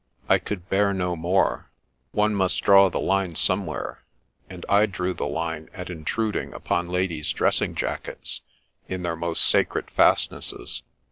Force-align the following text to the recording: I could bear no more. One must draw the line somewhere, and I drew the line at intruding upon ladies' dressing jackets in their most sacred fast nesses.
I 0.27 0.39
could 0.39 0.67
bear 0.67 0.95
no 0.95 1.15
more. 1.15 1.69
One 2.11 2.33
must 2.33 2.63
draw 2.63 2.89
the 2.89 2.99
line 2.99 3.35
somewhere, 3.35 4.01
and 4.49 4.65
I 4.67 4.87
drew 4.87 5.13
the 5.13 5.27
line 5.27 5.69
at 5.75 5.91
intruding 5.91 6.55
upon 6.55 6.87
ladies' 6.87 7.31
dressing 7.31 7.75
jackets 7.75 8.41
in 8.89 9.03
their 9.03 9.15
most 9.15 9.43
sacred 9.45 9.91
fast 9.91 10.31
nesses. 10.31 10.81